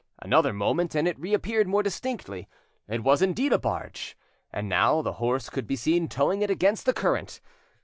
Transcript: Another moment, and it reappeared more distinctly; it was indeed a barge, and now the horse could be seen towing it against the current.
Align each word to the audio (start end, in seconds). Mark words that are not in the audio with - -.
Another 0.19 0.51
moment, 0.51 0.95
and 0.95 1.07
it 1.07 1.19
reappeared 1.19 1.67
more 1.67 1.83
distinctly; 1.83 2.49
it 2.89 3.03
was 3.03 3.21
indeed 3.21 3.53
a 3.53 3.59
barge, 3.59 4.17
and 4.51 4.67
now 4.67 5.03
the 5.03 5.13
horse 5.21 5.47
could 5.47 5.67
be 5.67 5.75
seen 5.75 6.07
towing 6.07 6.41
it 6.41 6.49
against 6.49 6.87
the 6.87 6.93
current. 6.93 7.39